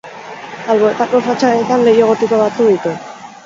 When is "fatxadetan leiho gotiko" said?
1.29-2.43